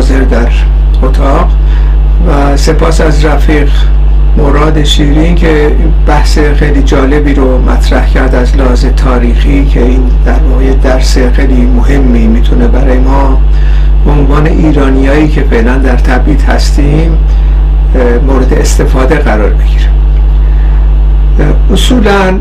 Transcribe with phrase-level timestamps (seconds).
[0.00, 0.48] حاضر در
[1.02, 1.48] اتاق
[2.28, 3.68] و سپاس از رفیق
[4.36, 5.76] مراد شیرین که
[6.06, 11.66] بحث خیلی جالبی رو مطرح کرد از لحاظ تاریخی که این در واقع درس خیلی
[11.66, 13.40] مهمی می‌تونه برای ما.
[14.04, 17.18] به عنوان ایرانیایی که فعلا در تبعید هستیم
[18.26, 19.88] مورد استفاده قرار بگیره
[21.72, 22.38] اصولا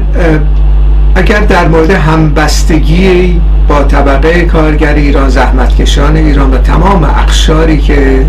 [1.20, 8.26] اگر در مورد همبستگی با طبقه کارگر ایران زحمتکشان ایران و تمام اقشاری که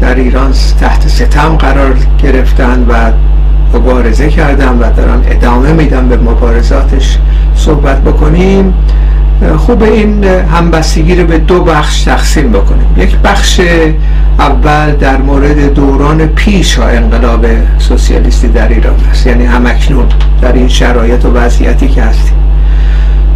[0.00, 3.12] در ایران تحت ستم قرار گرفتن و
[3.78, 7.18] مبارزه کردن و دارن ادامه میدن به مبارزاتش
[7.56, 8.74] صحبت بکنیم
[9.56, 12.86] خوب این همبستگی رو به دو بخش تقسیم بکنیم.
[12.96, 13.60] یک بخش
[14.38, 17.46] اول در مورد دوران پیش ها انقلاب
[17.78, 19.26] سوسیالیستی در ایران است.
[19.26, 20.06] یعنی همکنون
[20.42, 22.34] در این شرایط و وضعیتی که هستیم.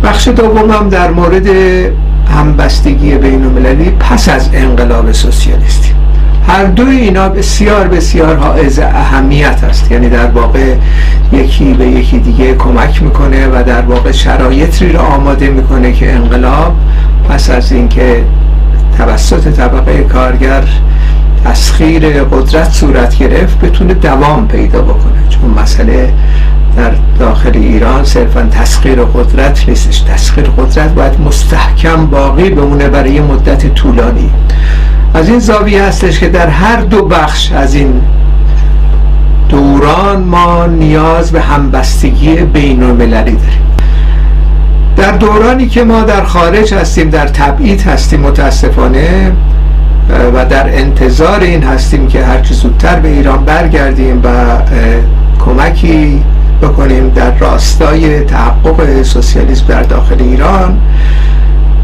[0.04, 1.46] بخش دوم هم در مورد
[2.34, 5.91] همبستگی بین المللی پس از انقلاب سوسیالیستی.
[6.48, 9.92] هر دوی اینا بسیار بسیار حائز اهمیت است.
[9.92, 10.74] یعنی در واقع
[11.32, 16.76] یکی به یکی دیگه کمک می‌کنه و در واقع شرایطی رو آماده می‌کنه که انقلاب
[17.28, 18.24] پس از اینکه
[18.98, 20.62] توسط طبقه کارگر
[21.44, 25.28] تسخیر قدرت صورت گرفت بتونه دوام پیدا بکنه.
[25.28, 26.12] چون مسئله
[26.76, 30.00] در داخل ایران صرفا تسخیر قدرت نیستش.
[30.00, 34.30] تسخیر قدرت باید مستحکم باقی بمونه برای مدت طولانی.
[35.14, 38.02] از این زاویه هستش که در هر دو بخش از این
[39.48, 43.62] دوران ما نیاز به همبستگی بین المللی داریم.
[44.96, 49.32] در دورانی که ما در خارج هستیم در تبعید هستیم متاسفانه
[50.34, 54.28] و در انتظار این هستیم که هرچی زودتر به ایران برگردیم و
[55.44, 56.22] کمکی
[56.62, 60.78] بکنیم در راستای تحقق سوسیالیسم در داخل ایران.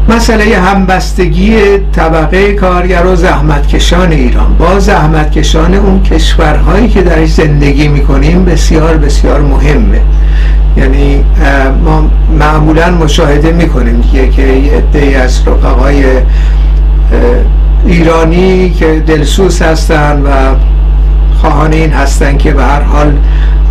[0.09, 4.55] مسئله همبستگی طبقه کارگر و زحمتکشان ایران.
[4.59, 10.01] با زحمتکشان اون کشورهایی که درش زندگی می‌کنیم بسیار بسیار مهمه.
[10.77, 11.23] یعنی
[11.85, 12.09] ما
[12.39, 14.41] معمولا مشاهده می‌کنیم دیگه که
[14.77, 16.03] عده از رفقای
[17.85, 20.29] ایرانی که دلسوز هستن و
[21.41, 23.13] خواهان این هستن که به هر حال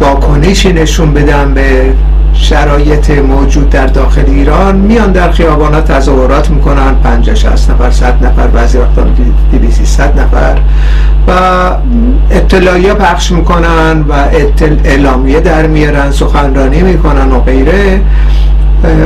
[0.01, 1.93] واکنشی نشون بدن به
[2.41, 4.77] شرایط موجود در داخل ایران.
[4.77, 6.95] میان در خیابانات تظاهرات می‌کنن.
[7.05, 9.03] 50 60 نفر 100 نفر بعضی وقتا
[9.53, 10.59] 200 100 نفر.
[11.29, 11.33] و
[12.31, 14.13] اطلاعیه پخش می‌کنن و
[14.85, 18.01] اعلامیه در میارن سخنرانی می‌کنن و غیره.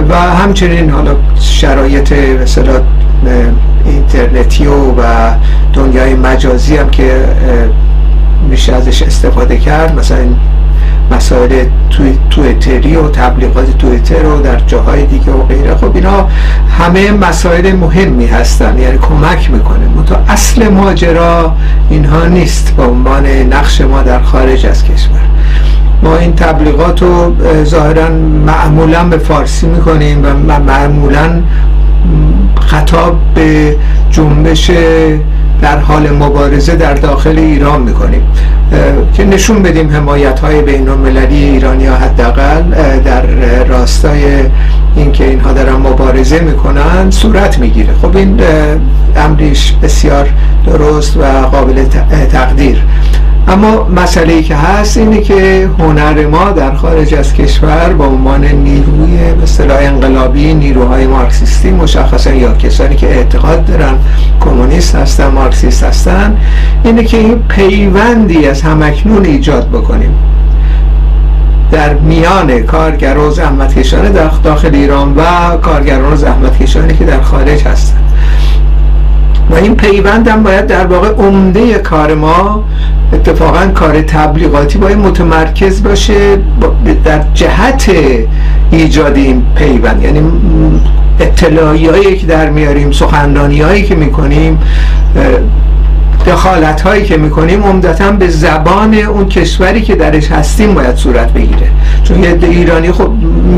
[0.09, 2.13] و همچنین حالا شرایط
[2.43, 2.81] مثلا
[3.87, 5.03] اینترنتی و, و
[5.73, 7.25] دنیای مجازی هم که
[8.51, 9.99] میشه ازش استفاده کرد.
[9.99, 10.19] مثلا
[11.17, 11.65] مسائل
[12.31, 15.75] تویتری و تبلیغات تویتر و در جاهای دیگه و غیره.
[15.75, 16.29] خب اینا
[16.79, 19.79] همه مسائل مهمی هستن یعنی کمک می‌کنه.
[20.07, 21.53] تو اصل ماجرا
[21.91, 25.21] اینها نیست به عنوان نقش ما در خارج از کشور.
[26.03, 28.09] ما این تبلیغات رو ظاهرا
[28.47, 31.43] معمولا به فارسی می‌کنیم و معمولا
[32.61, 33.77] خطاب به
[34.11, 34.71] جنبش
[35.63, 38.23] در حال مبارزه در داخل ایران می‌کنیم.
[39.15, 42.63] که نشون بدیم حمایت های بین المللی ایرانی ها حداقل
[43.05, 43.23] در
[43.65, 44.23] راستای
[44.97, 47.95] اینکه اینها دارن مبارزه می‌کنن صورت می‌گیره.
[48.03, 48.41] خب این
[49.17, 50.29] امریش بسیار
[50.67, 51.85] درست و قابل
[52.33, 52.83] تقدیر.
[53.49, 58.45] اما مسئله ای که هست اینه که هنر ما در خارج از کشور با عنوان
[58.45, 63.95] نیروی به اصطلاح انقلابی نیروهای مارکسیستی مشخصا یا کسانی که اعتقاد دارن
[64.41, 66.37] کمونیست هستن مارکسیست هستن
[66.85, 70.15] اینه که این پیوندی از همکنون ایجاد بکنیم.
[71.73, 74.13] در میان کارگران و زحمتکشان
[74.45, 75.23] داخل ایران و
[75.57, 77.99] کارگران و زحمتکشانی که در خارج هستن.
[79.51, 82.65] و این پیوند هم باید در واقع عمده کار ما
[83.13, 86.37] اتفاقا کار تبلیغاتی باید متمرکز باشه
[87.05, 87.91] در جهت
[88.71, 90.03] ایجاد این پیوند.
[90.03, 90.21] یعنی
[91.21, 94.59] اطلاعی هایی که در میاریم سخنرانی هایی که می‌کنیم
[96.27, 101.71] دخالت هایی که می‌کنیم عمدتا به زبان اون کشوری که درش هستیم باید صورت بگیره.
[102.05, 103.09] چون یه ایرانی خب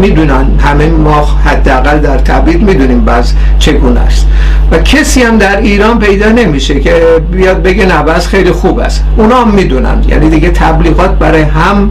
[0.00, 4.26] می‌دونن همه ما حداقل در تبعید می‌دونیم بعض چگونه است.
[4.70, 6.94] و کسی هم در ایران پیدا نمیشه که
[7.32, 9.04] بیاد بگه نه خیلی خوب است.
[9.16, 10.04] اونا هم می‌دونن.
[10.08, 11.90] یعنی دیگه تبلیغات برای هم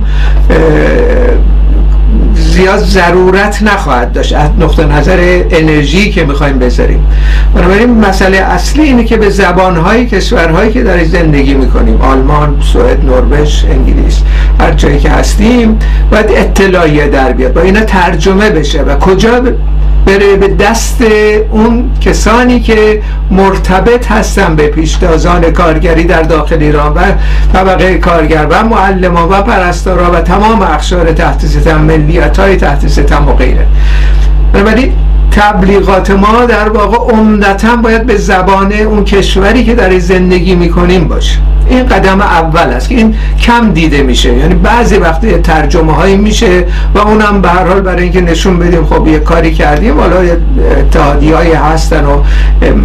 [2.53, 4.33] زیاد ضرورت نخواهد داشت.
[4.35, 7.05] از نقطه نظر انرژی که می‌خوایم بذاریم.
[7.55, 13.65] بنابراین مسئله اصلی اینه که به زبانهای کشورهایی که در زندگی می‌کنیم آلمان، سوئد، نروژ،
[13.65, 14.21] انگلیس
[14.59, 15.79] هر جایی که هستیم
[16.11, 17.53] باید اطلاعیه در بیاد.
[17.53, 19.39] با اینا ترجمه بشه و کجا
[20.05, 21.01] بره به دست
[21.51, 23.01] اون کسانی که
[23.31, 27.01] مرتبط هستن به پیشتازان کارگری در داخل ایران و
[27.53, 33.27] طبقه کارگر و معلمان و پرستارا و تمام اخشار تحت ستم ملیت های تحت ستم
[33.27, 33.67] و غیره.
[34.53, 34.93] بنابراین
[35.35, 41.37] تبلیغات ما در واقع عمدتا باید به زبان اون کشوری که در زندگی می‌کنیم باشه.
[41.69, 44.33] این قدم اول است که این کم دیده میشه.
[44.33, 46.65] یعنی بعضی وقتی ترجمه هایی میشه
[46.95, 50.17] و اونم به هر حال برای اینکه نشون بدیم خب یه کاری کردیم حالا
[50.79, 52.23] اتحادی های هستن و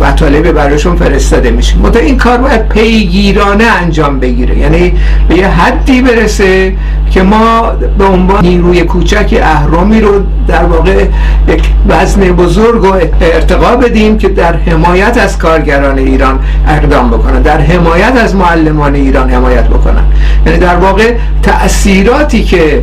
[0.00, 1.78] مطالب برایشون فرستاده میشه.
[1.78, 4.58] متا این کار باید پیگیرانه انجام بگیره.
[4.58, 4.94] یعنی
[5.28, 6.76] به یه حدی برسه
[7.10, 10.12] که ما به عنوان نیروی کوچک اهرامی رو
[10.48, 11.04] در واقع
[11.48, 16.38] یک وزن بزرگ و ارتقا بدیم که در حمایت از کارگران ایران
[16.68, 17.42] اقدام بکنن.
[17.42, 20.04] در حمایت از معلمان ایران حمایت بکنن.
[20.46, 22.82] یعنی در واقع تأثیراتی که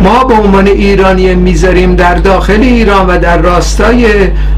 [0.00, 4.06] ما به عنوان ایرانی می‌ذاریم در داخل ایران و در راستای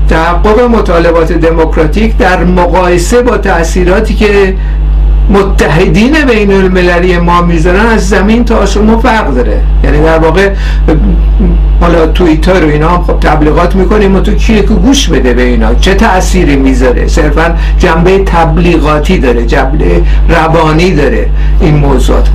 [0.08, 4.54] تحقق مطالبات دموکراتیک در مقایسه با تأثیراتی که
[5.30, 9.60] متحدین بین المللی ما می‌ذارن از زمین تا شما فرق داره.
[9.84, 10.50] یعنی در واقع
[11.80, 14.16] حالا توییتر و اینا هم خب تبلیغات می‌کنیم.
[14.16, 19.46] و تو کیه که گوش بده به اینا؟ چه تأثیری می‌ذاره؟ صرفا جنبه تبلیغاتی داره
[19.46, 21.28] جنبه روانی داره
[21.60, 22.28] این موضوعات.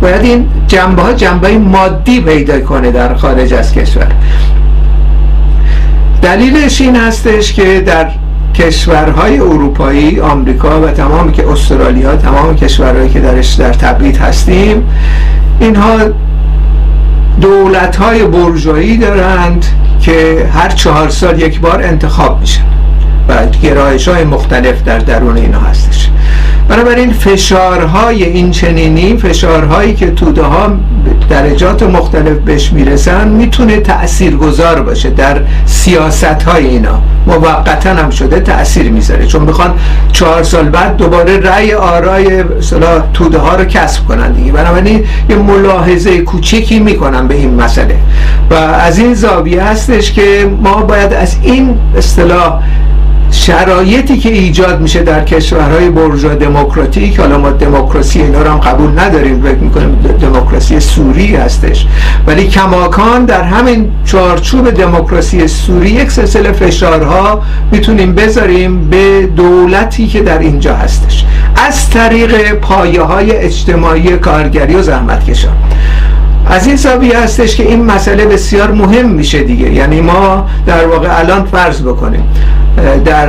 [0.00, 4.06] باید این جنبه ها جنبه مادی پیدا کنه در خارج از کشور.
[6.22, 8.10] دلیلش این هستش که در
[8.54, 14.88] کشورهای اروپایی آمریکا و تمام که استرالیا تمام کشورهایی که درش در تبعید هستیم
[15.60, 15.98] اینها
[17.40, 19.66] دولت های برجایی دارند
[20.00, 22.64] که هر چهار سال یک بار انتخاب میشن
[23.28, 26.10] و گرایش های مختلف در درون اینا هستش.
[26.68, 30.72] بنابراین فشارهای این چنینی فشارهایی که توده ها
[31.30, 36.98] درجات مختلف بهش می‌رسن می‌تونه تأثیر گذار باشه در سیاست های اینا.
[37.26, 39.26] موقتا هم شده تأثیر می‌ذاره.
[39.26, 39.74] چون می‌خوان
[40.12, 42.44] چهار سال بعد دوباره رأی آرای
[43.14, 44.52] توده ها رو کسب کنن دیگه.
[44.52, 47.96] بنابراین یه ملاحظه کوچکی می‌کنن به این مسئله.
[48.50, 52.62] و از این زاویه هستش که ما باید از این اصطلاح
[53.36, 58.98] شرایطی که ایجاد میشه در کشورهای برجا دموکراتیک حالا ما دموکراسی اینا رو هم قبول
[58.98, 61.86] نداریم فکر می‌کنیم دموکراسی سوری هستش.
[62.26, 67.42] ولی کماکان در همین چارچوب دموکراسی سوری یک سلسله فشارها
[67.72, 71.24] می‌تونیم بذاریم به دولتی که در اینجا هستش.
[71.68, 75.56] از طریق پایه های اجتماعی کارگری و زحمتکشان.
[76.46, 79.72] از این زاویه هستش که این مسئله بسیار مهم میشه دیگه.
[79.72, 82.22] یعنی ما در واقع الان فرض بکنیم.
[83.04, 83.28] در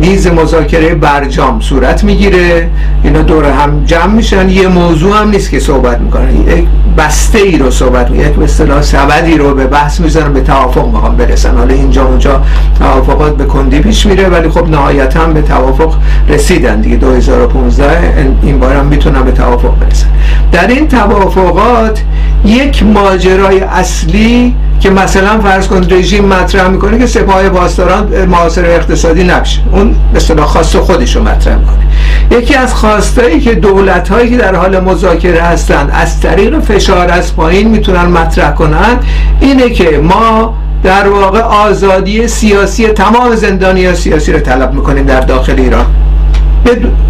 [0.00, 2.68] میز مذاکره برجام صورت می‌گیره.
[3.04, 4.48] اینا دور هم جمع میشن.
[4.48, 6.36] یه موضوع هم نیست که صحبت می‌کنن.
[6.36, 6.64] یک
[6.98, 8.28] بسته ای رو صحبت می‌کنن.
[8.28, 11.56] یک به اصطلاح سبدی رو به بحث می‌ذارن به توافق می‌خوان برسن.
[11.56, 12.42] حالا اینجا اونجا
[12.78, 15.94] توافقات به کندی پیش میره ولی خب نهایتا به توافق
[16.28, 16.96] رسیدن دیگه.
[16.96, 20.06] 2015 این بار هم می‌تونن به توافق برسن.
[20.52, 22.02] در این توافقات
[22.44, 29.24] یک ماجرای اصلی که مثلا فرض کن رژیم مطرح می‌کنه که سپاه پاسداران محاصره اقتصادی
[29.24, 29.60] نبشه.
[29.72, 29.96] اون
[30.36, 31.86] به خاص خودش رو مطرح می‌کنه.
[32.30, 37.36] یکی از خواستایی که دولت هایی که در حال مذاکره هستند از طریق فشار از
[37.36, 38.98] پایین می‌تونن مطرح کنن
[39.40, 45.54] اینه که ما در واقع آزادی سیاسی تمام زندانی سیاسی رو طلب می‌کنیم در داخل
[45.58, 45.86] ایران.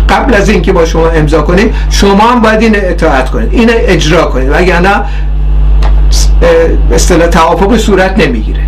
[0.08, 4.24] قبل از اینکه با شما امضا کنیم شما هم باید این اطاعت کنید این اجرا
[4.24, 4.90] کنید وگرنه
[6.92, 8.60] اصطلاح توافق صورت نمی‌گیره.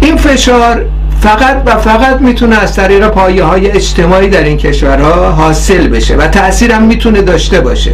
[0.00, 0.84] این فشار
[1.22, 6.26] فقط و فقط می‌تونه از طریق پایه های اجتماعی در این کشورها حاصل بشه و
[6.26, 7.92] تاثیرم می‌تونه داشته باشه.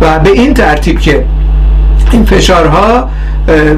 [0.00, 1.24] و به این ترتیب که
[2.12, 3.10] این فشارها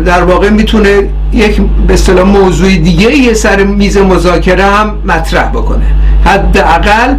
[0.07, 0.89] در واقع می‌تونه
[1.33, 5.87] یک به اصطلاح موضوع دیگه یه سر میز مذاکره هم مطرح بکنه.
[6.25, 7.15] حداقل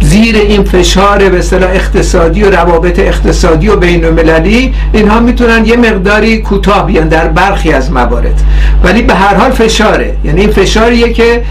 [0.00, 5.76] زیر این فشار به اصطلاح اقتصادی و روابط اقتصادی و بین المللی اینها می‌تونن یه
[5.76, 8.42] مقداری کوتاه بیان در برخی از موارد.
[8.84, 10.16] ولی به هر حال فشاره.
[10.24, 11.42] یعنی این فشاریه که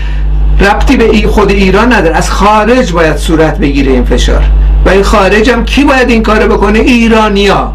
[0.59, 2.15] ربطی به خود ایران نداره.
[2.15, 4.43] از خارج باید صورت بگیره این فشار.
[4.85, 7.73] و این خارج هم کی باید این کارو بکنه؟ ایرانیا.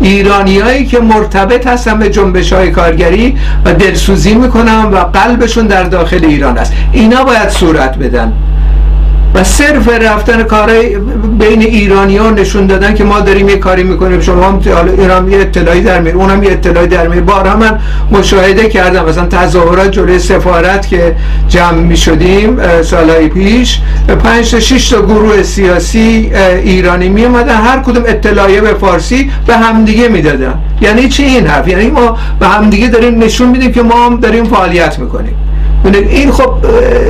[0.00, 6.24] ایرانیایی که مرتبط هستن به جنبش های کارگری و دلسوزی می‌کنن و قلبشون در داخل
[6.24, 6.72] ایران است.
[6.92, 8.32] اینا باید صورت بدن.
[9.34, 10.96] و صرف رفتن کارهای
[11.38, 14.20] بین ایرانی ها نشون دادن که ما داریم یه کاری می‌کنیم.
[14.20, 14.60] شما هم
[14.98, 17.78] ایران یه اطلاعی در میره اونم یه اطلاعی در میره بارها من
[18.10, 19.04] مشاهده کردم.
[19.04, 21.16] مثلا تظاهرات جلوی سفارت که
[21.48, 23.80] جمع می‌شدیم سالهای پیش
[24.24, 26.30] پنج تا شش تا گروه سیاسی
[26.62, 30.54] ایرانی می هر کدوم اطلاعیه به فارسی به همدیگه می‌دادن.
[30.80, 34.44] یعنی چی این حرف؟ یعنی ما به همدیگه داریم نشون میدیم که ما هم داریم
[34.44, 35.34] فعالیت می‌کنیم.
[35.84, 36.54] این خب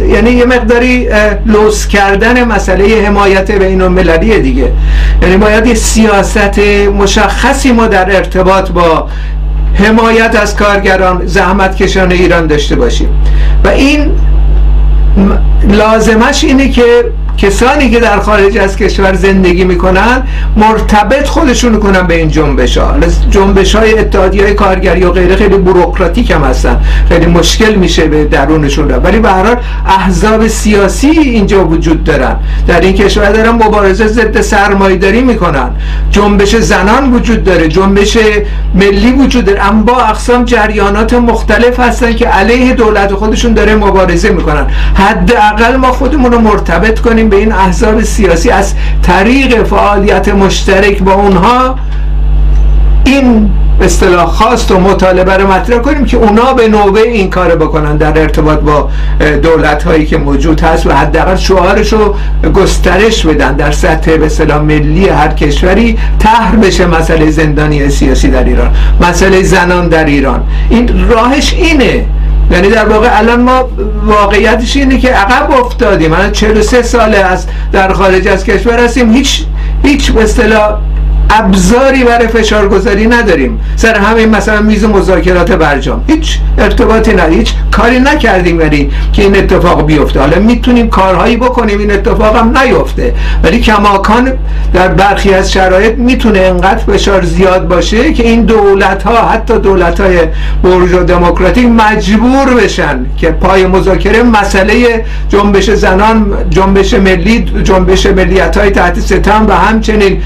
[0.08, 1.08] یعنی یه مقداری
[1.46, 4.72] لوس کردن مسئله حمایت بین المللی دیگه.
[5.22, 6.58] یعنی باید یه سیاست
[6.98, 9.08] مشخصی ما در ارتباط با
[9.74, 13.08] حمایت از کارگران زحمت کشان ایران داشته باشیم.
[13.64, 14.10] و این
[15.68, 17.04] لازمش اینه که
[17.38, 20.22] کسانی که در خارج از کشور زندگی می‌کنن
[20.56, 22.94] مرتبط خودشون کنن به این جنبش ها
[23.30, 26.80] جنبش های اتحادی های کارگری و غیره خیلی بروکراتیک هم هستن.
[27.08, 32.36] خیلی مشکل میشه به درونشون را ولی به حال احزاب سیاسی اینجا وجود دارن.
[32.66, 35.70] در این کشور دارن مبارزه ضد سرمایه‌داری می‌کنن.
[36.10, 38.18] جنبش زنان وجود داره جنبش
[38.74, 39.68] ملی وجود داره.
[39.68, 44.66] اما با اقسام جریانات مختلف هستن که علیه دولت خودشون داره مبارزه می‌کنن.
[44.94, 51.12] حداقل ما خودمون رو مرتبط کنیم به این احزاب سیاسی از طریق فعالیت مشترک با
[51.12, 51.76] اونها
[53.04, 57.96] این اصطلاح خواست و مطالبه رو مطرح کنیم که اونا به نوبه این کار بکنن
[57.96, 58.90] در ارتباط با
[59.42, 62.14] دولت هایی که موجود هست و حداقل شعارش رو
[62.54, 63.52] گسترش بدن.
[63.52, 68.70] در سطح به اصطلاح ملی هر کشوری طرح بشه مسئله زندانی سیاسی در ایران
[69.00, 70.42] مسئله زنان در ایران.
[70.70, 72.04] این راهش اینه
[72.50, 73.68] یعنی در واقع الان ما
[74.06, 76.10] واقعیتش اینه که عقب افتادیم.
[76.10, 79.12] من 43 ساله از در خارج از کشور هستیم.
[79.12, 79.44] هیچ
[79.82, 80.78] هیچ به اصطلاح
[81.30, 83.60] ابزاری برای فشارگذاری نداریم.
[83.76, 86.04] سر همین مثلا میز مذاکرات برجام.
[86.06, 87.38] هیچ ارتباطی نداریم.
[87.38, 90.20] هیچ کاری نکردیم ولی که این اتفاق بیفته.
[90.20, 93.14] حالا می‌تونیم کارهایی بکنیم این اتفاق هم نیفته.
[93.44, 94.32] ولی کماکان
[94.72, 100.00] در برخی از شرایط می‌تونه انقدر فشار زیاد باشه که این دولت ها حتی دولت
[100.00, 100.18] های
[100.62, 108.56] برج و دموکراتیک مجبور بشن که پای مذاکره مسئله جنبش زنان جنبش ملی جنبش ملیت
[108.56, 110.22] های تحت ستم و همچنین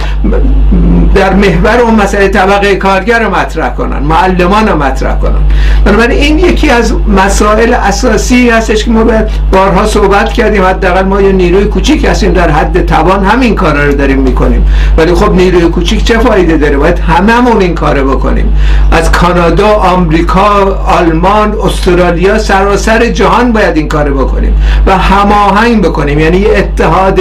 [1.15, 5.39] در محور اون مسئله طبقه کارگر رو مطرح کنن معلمان رو مطرح کنن.
[5.85, 10.65] بنابراین این یکی از مسائل اساسی هستش که ما به بارها صحبت کردیم.
[10.65, 12.33] حداقل ما یه نیروی کوچیک هستیم.
[12.33, 14.67] در حد توان همین کارا رو داریم می‌کنیم.
[14.99, 18.57] ولی خب نیروی کوچیک چه فایده داره؟ باید هممون این کارو بکنیم.
[18.93, 24.55] از کانادا آمریکا آلمان استرالیا سراسر جهان باید این کارو بکنیم
[24.87, 26.19] و هماهنگ بکنیم.
[26.19, 27.21] یعنی اتحاد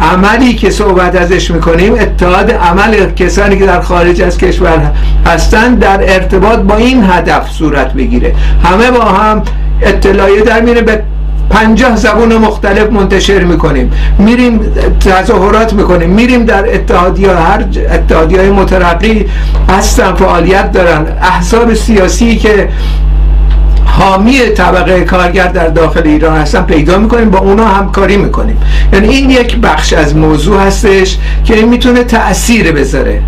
[0.00, 4.92] عملی که صحبت ازش می‌کنیم اتحاد عمل کسانی که در خارج از کشور
[5.26, 8.34] هستند در ارتباط با این هدف صورت بگیره.
[8.64, 9.42] همه با هم
[9.82, 11.02] اطلاعیه در میره به
[11.50, 13.92] پنجاه زبون مختلف منتشر می‌کنیم.
[14.18, 14.60] میریم
[15.00, 16.10] تظاهرات می‌کنیم.
[16.10, 19.26] میریم در اتحادی هر اتحادی های مترقی
[19.70, 21.06] هستن فعالیت دارن.
[21.22, 22.68] احزاب سیاسی که
[23.84, 28.56] حامی طبقه کارگر در داخل ایران هستن پیدا می‌کنیم با اونا همکاری می‌کنیم.
[28.92, 33.22] یعنی این یک بخش از موضوع هستش که این می‌تونه تأثیر بذاره.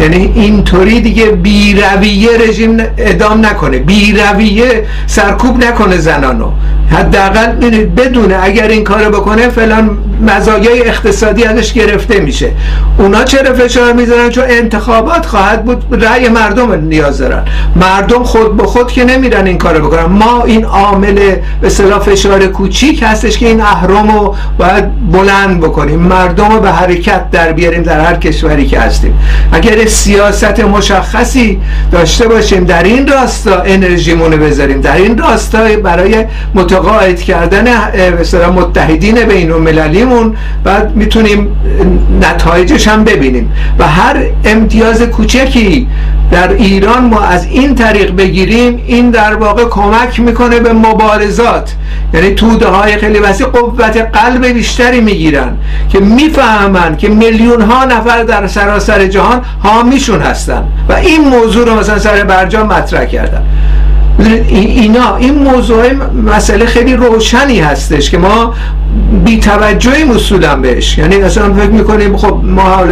[0.00, 3.78] یعنی اینطوری دیگه بیرویه رژیم ادام نکنه.
[3.78, 6.50] بیرویه سرکوب نکنه زنانو.
[6.90, 7.46] حداقل
[7.84, 12.50] بدونه اگر این کارو بکنه فلان مزایای اقتصادی ازش گرفته میشه.
[12.98, 17.44] اونا چرا فشار می‌ذارن؟ چون انتخابات خواهد بود رأی مردم نیاز دارن.
[17.76, 20.04] مردم خود به خود که نمیرن این کارو بکنن.
[20.04, 26.00] ما این عامل به صلاح فشار کوچیک هستش که این اهرم رو باید بلند بکنیم.
[26.00, 29.18] مردم رو به حرکت در بیاریم در هر کشوری که هستیم.
[29.52, 31.60] اگر سیاست مشخصی
[31.92, 32.64] داشته باشیم.
[32.64, 34.80] در این راستا انرژیمون بذاریم.
[34.80, 36.24] در این راستا برای
[36.54, 37.64] متقاعد کردن
[38.20, 41.56] مثلا متحدین بین المللیمون بعد می‌تونیم
[42.20, 43.52] نتایجش هم ببینیم.
[43.78, 45.88] و هر امتیاز کوچکی
[46.30, 51.74] در ایران ما از این طریق بگیریم این در واقع کمک می‌کنه به مبارزات.
[52.14, 55.56] یعنی توده های خیلی وسیع قوت قلب بیشتری می‌گیرن
[55.88, 59.42] که می‌فهمن که میلیون ها نفر در سراسر جهان
[59.74, 60.64] حامیشون هستن.
[60.88, 63.42] و این موضوع رو مثلا سر برجام مطرح کردن.
[64.48, 65.92] اینا این موضوع
[66.26, 68.54] مسئله خیلی روشنی هستش که ما
[69.24, 70.98] بی توجهی اصولا بهش.
[70.98, 72.82] یعنی اصلا فکر می‌کنیم خب ما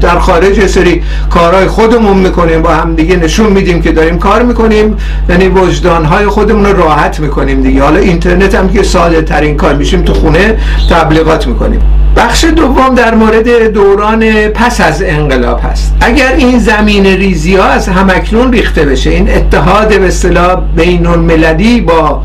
[0.00, 4.42] در خارج یه سری کارهای خودمون می‌کنیم با هم دیگه نشون میدیم که داریم کار
[4.42, 4.96] می‌کنیم.
[5.28, 7.82] یعنی وجدانهای خودمون رو راحت می‌کنیم دیگه.
[7.82, 10.56] حالا اینترنت هم که ساده ترین کار میشیم تو خونه
[10.90, 11.80] تبلیغات می‌کنیم.
[12.16, 15.94] بخش دوم در مورد دوران پس از انقلاب هست.
[16.00, 21.80] اگر این زمین ریزی ها از همکنون ریخته بشه این اتحاد به اصطلاح بین المللی
[21.80, 22.22] با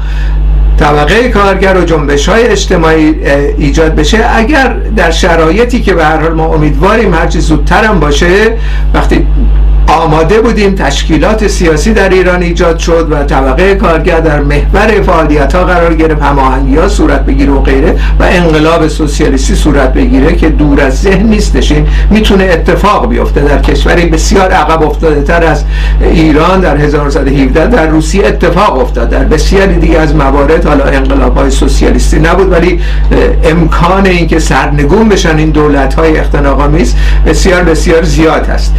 [0.80, 3.16] طبقه کارگر و جنبش های اجتماعی
[3.58, 4.26] ایجاد بشه.
[4.36, 8.58] اگر در شرایطی که به هر حال ما امیدواریم هرچی زودتر هم باشه
[8.94, 9.28] وقتی
[9.88, 15.64] آماده بودیم تشکیلات سیاسی در ایران ایجاد شد و طبقه کارگر در محور فعالیت ها
[15.64, 16.22] قرار گرفت.
[16.22, 21.26] هماهنگی ها صورت بگیره و غیره و انقلاب سوسیالیستی صورت بگیره که دور از ذهن
[21.26, 25.64] نیستش این می‌تونه اتفاق بیفته در کشوری بسیار عقب افتاده تر از
[26.02, 29.10] ایران در 1917 در روسیه اتفاق افتاد.
[29.10, 32.80] در بسیاری دیگه از موارد حالا انقلاب های سوسیالیستی نبود ولی
[33.44, 38.74] امکان اینکه سرنگون بشن این دولت های اختناقامیز بسیار بسیار زیاد هست.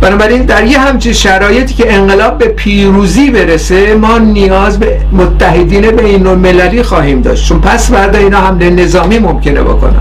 [0.00, 6.26] بنابراین در یه همچین شرایطی که انقلاب به پیروزی برسه ما نیاز به متحدین بین
[6.26, 7.48] المللی خواهیم داشت.
[7.48, 10.00] چون پس فردا اینا حمله نظامی ممکنه بکنن.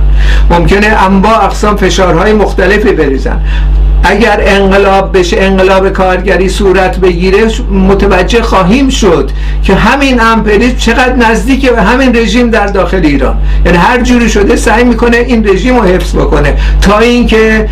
[0.49, 3.39] ممکنه انواع اقسام فشارهای مختلفی بریزن.
[4.03, 9.31] اگر انقلاب بشه انقلاب کارگری صورت بگیره متوجه خواهیم شد
[9.63, 13.37] که همین امپریسم چقدر نزدیکه به همین رژیم در داخل ایران.
[13.65, 16.53] یعنی هر جوری شده سعی می‌کنه این رژیم رو حفظ بکنه.
[16.81, 17.67] تا اینکه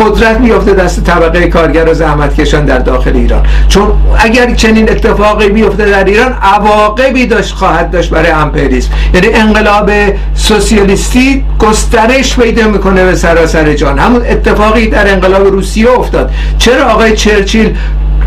[0.00, 3.46] قدرت میفته دست طبقه کارگر و زحمت کشان در داخل ایران.
[3.68, 9.90] چون اگر چنین اتفاقی بیفته در ایران عواقبی داشت خواهد داشت برای امپریسم یعنی انقلاب
[10.34, 16.30] سوسیالیستی گسترش پیدا می‌کنه به سراسر جان همون اتفاقی در انقلاب روسیه افتاد.
[16.58, 17.76] چرا آقای چرچیل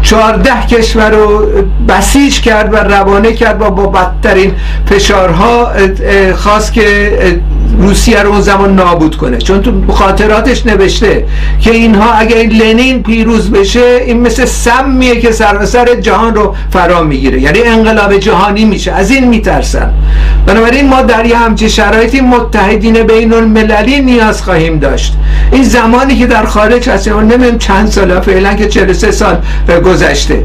[0.01, 1.45] چهارده کشور رو
[1.89, 4.51] بسیج کرد و روانه کرد و با بدترین
[4.85, 5.71] فشارها
[6.35, 7.11] خواست که
[7.79, 9.37] روسیه رو اون زمان نابود کنه.
[9.37, 11.25] چون تو خاطراتش نوشته
[11.61, 17.41] که اینها اگر لنین پیروز بشه این مثل سمیه که سراسر جهان رو فرا می‌گیره.
[17.41, 18.91] یعنی انقلاب جهانی میشه.
[18.91, 19.93] از این میترسن.
[20.45, 25.13] بنابراین ما در یه همچین شرایطی متحدین بین المللی نیاز خواهیم داشت.
[25.51, 29.37] این زمانی که در خارج هستیم نمیم چند سال فعلا که 43 سال
[29.85, 30.43] گذشته.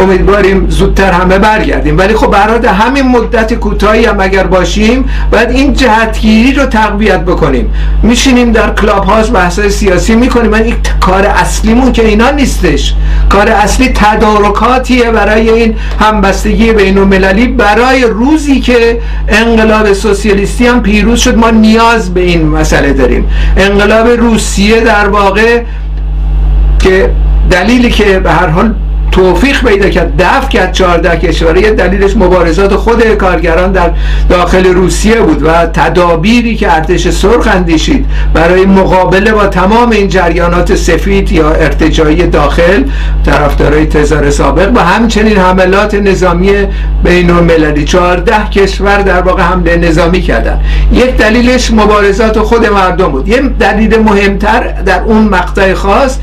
[0.00, 1.98] امیدواریم زودتر همه برگردیم.
[1.98, 7.72] ولی خب برای همین مدت کوتاهی هم اگر باشیم باید این جهتگیری رو تقویت بکنیم.
[8.02, 10.50] میشینیم در کلاب هاست بحث سیاسی می‌کنیم.
[10.50, 12.94] من این کار اصلیمون که اینا نیستش.
[13.28, 21.20] کار اصلی تدارکاتیه برای این همبستگی بین المللی برای روزی که انقلاب سوسیالیستی هم پیروز
[21.20, 23.28] شد ما نیاز به این مسئله داریم.
[23.56, 25.62] انقلاب روسیه در واقع
[26.78, 27.10] که
[27.50, 28.74] دلیلی که به هر حال
[29.14, 31.56] توفیق پیدا کرد دفع کرد 14 کشور.
[31.56, 33.90] یه دلیلش مبارزات خود کارگران در
[34.28, 40.74] داخل روسیه بود و تدابیری که ارتش سرخ اندیشید برای مقابله با تمام این جریانات
[40.74, 42.84] سفید یا ارتجایی داخل
[43.26, 46.52] طرفدارای تزار سابق و همچنین حملات نظامی
[47.04, 50.60] بین المللی 14 کشور در واقع حمله نظامی کردن.
[50.92, 53.28] یک دلیلش مبارزات خود مردم بود.
[53.28, 56.18] یه دلیل مهمتر در اون مقطع خاص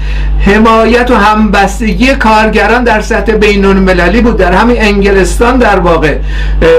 [0.45, 4.37] حمایت و همبستگی کارگران در سطح بین المللی بود.
[4.37, 6.15] در همین انگلستان در واقع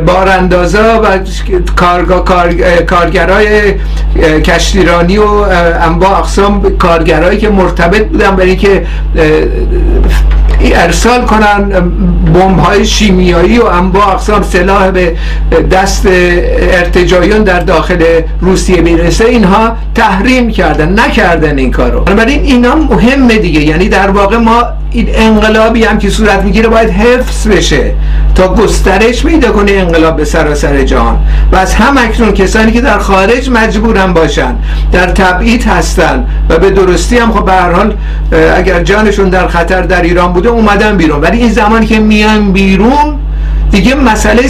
[0.07, 1.19] باراندازا و
[2.87, 3.75] کارگرای
[4.45, 5.27] کشتیرانی و
[5.81, 8.87] انواع اقسام کارگرایی که مرتبط بودن برای اینکه
[10.61, 11.69] ارسال کنن
[12.35, 15.17] بمب های شیمیایی و انواع اقسام سلاح به
[15.71, 18.05] دست ارتجاییان در داخل
[18.41, 22.01] روسیه می‌رسه اینها تحریم کردن نکردن این کارو.
[22.01, 23.61] بنابراین اینا مهمه دیگه.
[23.61, 27.95] یعنی در واقع ما این انقلابی هم که صورت می‌گیره باید حفظ بشه
[28.35, 31.19] تا گسترش پیدا کنه انقلاب به سراسر جهان.
[31.53, 34.55] و از هم اکنون کسانی که در خارج مجبورن باشن
[34.93, 37.95] در تبعید هستن و به درستی هم خب به هر حال
[38.57, 41.21] اگر جانشون در خطر در ایران بوده اومدن بیرون.
[41.21, 43.19] ولی این زمانی که میان بیرون
[43.71, 44.43] دیگه مسئله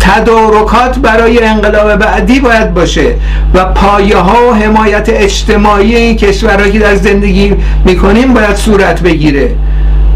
[0.00, 3.14] تدارکات برای انقلاب بعدی باید باشه
[3.54, 9.50] و پایه ها و حمایت اجتماعی این کشورهایی که در زندگی می‌کنیم باید صورت بگیره.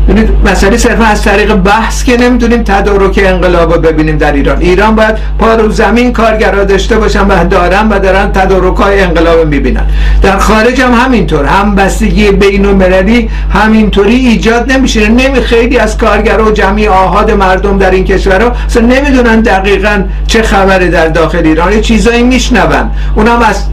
[0.09, 4.61] ببینید مسئله صرفا از طریق بحث که نمی‌تونیم تدارک انقلاب رو ببینیم در ایران.
[4.61, 9.47] ایران باید پا رو زمین کارگرا داشته باشن و دارن و دارن تدارک های انقلاب
[9.47, 9.85] می‌بینن.
[10.23, 11.45] در خارج هم همینطور.
[11.45, 15.09] همبستگی بین المللی همینطوری ایجاد نمیشه.
[15.09, 20.43] نمی خیلی از کارگرا و جمعی آهاد مردم در این کشورها اصلا نمی‌دونن دقیقا چه
[20.43, 21.81] خبره در داخل ایران.
[21.81, 22.91] چیزایی میشنون.
[23.17, 23.65] اونم از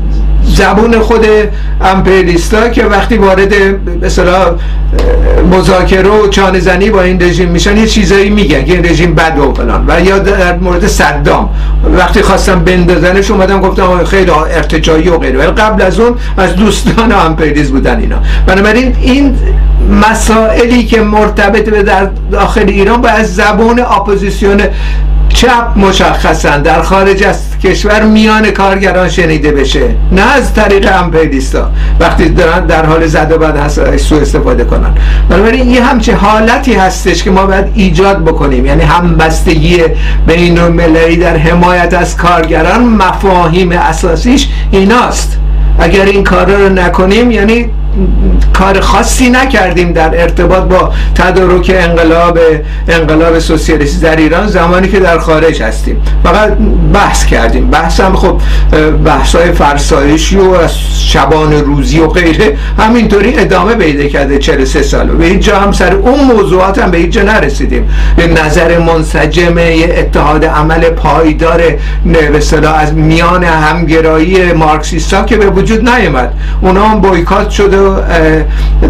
[0.45, 1.25] زبون خود
[1.81, 3.53] امپریالیستا که وقتی وارد
[4.01, 4.55] مثلا
[5.51, 9.39] مذاکره و چانه زنی با این رژیم میشن یه چیزایی میگن که این رژیم بد
[9.39, 9.85] و فلان.
[9.87, 11.49] و یا در مورد صدام.
[11.97, 15.39] وقتی خواستم بندازنش اومدم گفتم خیلی ارتجایی و غیره.
[15.39, 18.17] ولی قبل از اون از دوستان امپریالیسم بودن اینا.
[18.47, 19.35] بنابراین این
[20.01, 24.61] مسائلی که مرتبط به در داخل ایران با از زبان اپوزیسیون
[25.35, 29.95] چپ مشخصا در خارج از کشور میان کارگران شنیده بشه.
[30.11, 34.93] نه از طریق امپریالیستا وقتی دارن در حال زد و بعد هست سو استفاده کنن.
[35.29, 38.65] بنابراین این همچه حالتی هستش که ما باید ایجاد بکنیم.
[38.65, 39.77] یعنی همبستگی
[40.27, 45.37] بین المللی در حمایت از کارگران مفاهیم اساسیش ایناست.
[45.79, 47.69] اگر این کار رو نکنیم یعنی
[48.53, 52.39] کار خاصی نکردیم در ارتباط با تدارک انقلاب
[52.87, 56.01] انقلاب سوسیالیستی در ایران زمانی که در خارج هستیم.
[56.23, 56.57] فقط
[56.93, 57.69] بحث کردیم.
[57.69, 58.41] بحث هم خب
[59.05, 65.07] بحث های فرسایشی و شبان روزی و غیره همینطوری ادامه پیدا کرده 43 سال.
[65.07, 67.89] به هیچ جا هم سر اون موضوعات هم به هیچ جا نرسیدیم.
[68.17, 69.55] به نظر منسجم
[69.97, 71.61] اتحاد عمل پایدار
[72.05, 77.73] به از میان همگرایی مارکسیستا که به وجود نیامد اونا هم بایکات شد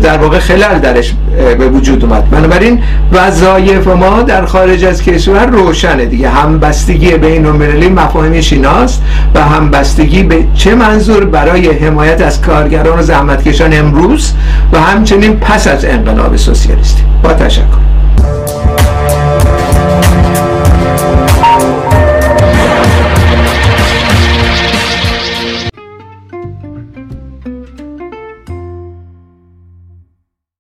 [0.01, 1.13] در واقع خلل درش
[1.57, 2.29] به وجود اومد.
[2.29, 6.29] بنابراین وظایف ما در خارج از کشور روشنه دیگه.
[6.29, 9.01] همبستگی بین المللی مفاهیم شیناست
[9.35, 14.33] و همبستگی به چه منظور؟ برای حمایت از کارگران و زحمتکشان امروز
[14.73, 17.03] و همچنین پس از انقلاب سوسیالیستی.
[17.23, 17.85] با تشکر.